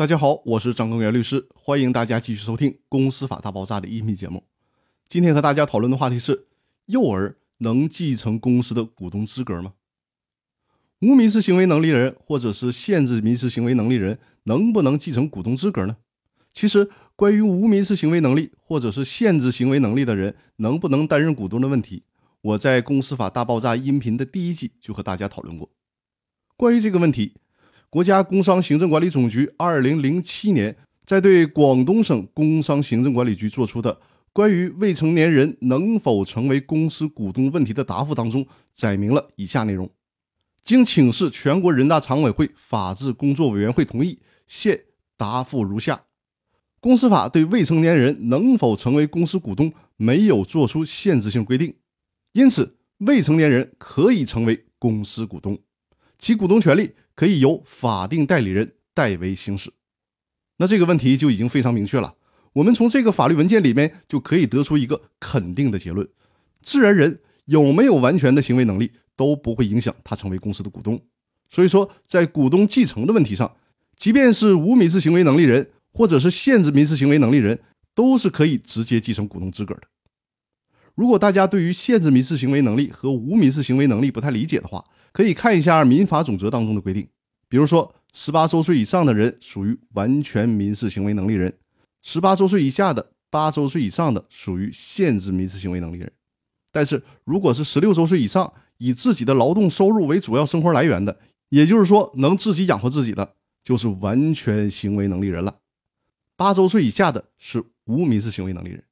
[0.00, 4.42] 大家好，我是张根源律师，欢迎大家继续收听《公司法大爆炸》的音频节目。
[5.06, 6.46] 今天和大家讨论的话题是：
[6.86, 9.74] 幼儿能继承公司的股东资格吗？
[11.02, 15.98] 无民事行为能力人或者是限制民事行为能力人能不能继承股东资格呢？
[16.50, 22.04] 其实，关于无民事行为能力或者是限制行为能力的人能不能担任股东的问题，
[22.40, 25.68] 我在《公司法大爆炸》音频的第一季就和大家讨论过。
[26.56, 27.34] 关于这个问题。
[27.90, 34.00] 国家工商行政管理总局二零零七年在对广东省工商行政管理局作出的
[34.32, 39.90] 关于未成年人能否成为公司股东问题的答复当中，载明了以下内容：
[40.62, 44.80] 经请示全国人大常委会法制工作委员会同意，现
[45.16, 46.00] 答复如下。
[46.78, 51.74] 公司法对未成年人能否成为公司股东没有作出限制性规定，
[52.34, 55.58] 因此未成年人可以成为公司股东。
[56.20, 59.72] 其股东权利可以由法定代理人代为行使，
[60.58, 62.14] 那这个问题就已经非常明确了。
[62.52, 66.06] 我们从这个法律文件里面就可以得出一个肯定的结论：
[66.60, 71.00] 自然人有没有完全的行为能力都不会影响他成为公司的股东。
[71.48, 73.56] 所以说，在股东继承的问题上，
[73.96, 77.58] 即便是无民事行为能力人或者是限制民事行为能力人，
[77.94, 79.82] 都是可以直接继承股东资格的。
[80.94, 87.08] 如果大家对于限制民事行为能力和无民事行为能力不太理解的话，可以看一下《民法总则》当中的规定。
[87.48, 91.50] 比如说，十八周岁以上的人属于完全民事行为能力人；
[92.02, 96.12] 十八周岁以下的、八周岁以上的属于限制民事行为能力人。
[96.70, 105.58] 但是，如果是十六周岁以上，以自己的劳动收入为主要生活来源的，也就是说能自己养活自己的，就是完全行为能力人了。
[106.36, 108.82] 八周岁以下的是无民事行为能力人。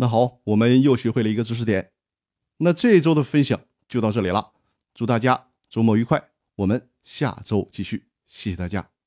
[0.00, 1.92] 那好，我们又学会了一个知识点。
[2.56, 4.52] 那这一周的分享就到这里了，
[4.94, 8.99] 祝大家周末愉快，我们下周继续，谢谢大家。